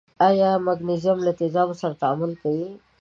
[0.27, 2.67] آیا مګنیزیم له تیزابو سره تعامل کوي؟